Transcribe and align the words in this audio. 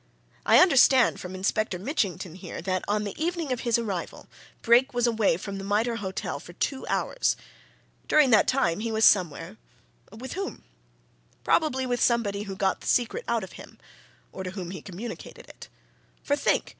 I 0.47 0.57
understand 0.57 1.19
from 1.19 1.35
Inspector 1.35 1.77
Mitchington 1.77 2.33
here 2.33 2.59
that 2.63 2.83
on 2.87 3.03
the 3.03 3.13
evening 3.23 3.51
of 3.53 3.59
his 3.59 3.77
arrival 3.77 4.27
Brake 4.63 4.95
was 4.95 5.05
away 5.05 5.37
from 5.37 5.59
the 5.59 5.63
Mitre 5.63 5.97
Hotel 5.97 6.39
for 6.39 6.53
two 6.53 6.87
hours. 6.87 7.35
During 8.07 8.31
that 8.31 8.47
time, 8.47 8.79
he 8.79 8.91
was 8.91 9.05
somewhere 9.05 9.57
with 10.11 10.33
whom? 10.33 10.63
Probably 11.43 11.85
with 11.85 12.01
somebody 12.01 12.41
who 12.49 12.55
got 12.55 12.81
the 12.81 12.87
secret 12.87 13.23
out 13.27 13.43
of 13.43 13.51
him, 13.61 13.77
or 14.31 14.43
to 14.43 14.49
whom 14.49 14.71
he 14.71 14.81
communicated 14.81 15.47
it. 15.47 15.67
For, 16.23 16.35
think! 16.35 16.69